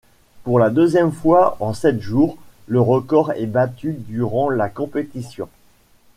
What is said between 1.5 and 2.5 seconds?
en sept jours,